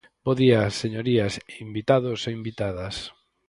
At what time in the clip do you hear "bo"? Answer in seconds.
0.25-0.31